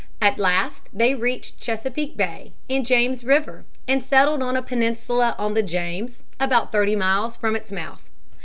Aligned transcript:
At 0.19 0.39
last 0.39 0.89
they 0.91 1.13
reached 1.13 1.59
Chesapeake 1.59 2.17
Bay 2.17 2.53
and 2.67 2.83
James 2.83 3.23
River 3.23 3.65
and 3.87 4.01
settled 4.01 4.41
on 4.41 4.55
a 4.57 4.63
peninsula 4.63 5.35
on 5.37 5.53
the 5.53 5.61
James, 5.61 6.23
about 6.39 6.71
thirty 6.71 6.95
miles 6.95 7.37
from 7.37 7.55
its 7.55 7.71
mouth. 7.71 8.01